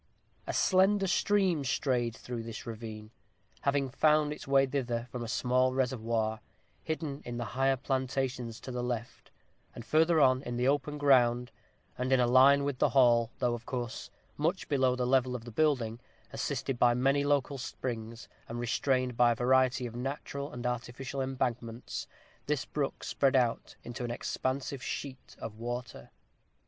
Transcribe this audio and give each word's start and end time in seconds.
A 0.47 0.53
slender 0.53 1.05
stream 1.05 1.63
strayed 1.63 2.15
through 2.15 2.41
this 2.41 2.65
ravine, 2.65 3.11
having 3.61 3.91
found 3.91 4.33
its 4.33 4.47
way 4.47 4.65
thither 4.65 5.07
from 5.11 5.23
a 5.23 5.27
small 5.27 5.75
reservoir, 5.75 6.39
hidden 6.83 7.21
in 7.23 7.37
the 7.37 7.45
higher 7.53 7.75
plantations 7.77 8.59
to 8.61 8.71
the 8.71 8.81
left; 8.81 9.29
and 9.75 9.85
further 9.85 10.19
on, 10.19 10.41
in 10.41 10.57
the 10.57 10.67
open 10.67 10.97
ground, 10.97 11.51
and 11.99 12.11
in 12.11 12.19
a 12.19 12.25
line 12.25 12.63
with 12.63 12.79
the 12.79 12.89
hall, 12.89 13.29
though, 13.37 13.53
of 13.53 13.67
course, 13.67 14.09
much 14.37 14.67
below 14.67 14.95
the 14.95 15.05
level 15.05 15.35
of 15.35 15.45
the 15.45 15.51
building, 15.51 15.99
assisted 16.33 16.79
by 16.79 16.95
many 16.95 17.23
local 17.23 17.59
springs, 17.59 18.27
and 18.49 18.59
restrained 18.59 19.15
by 19.15 19.33
a 19.33 19.35
variety 19.35 19.85
of 19.85 19.95
natural 19.95 20.51
and 20.51 20.65
artificial 20.65 21.21
embankments, 21.21 22.07
this 22.47 22.65
brook 22.65 23.03
spread 23.03 23.35
out 23.35 23.75
into 23.83 24.03
an 24.03 24.09
expansive 24.09 24.81
sheet 24.81 25.35
of 25.37 25.59
water. 25.59 26.09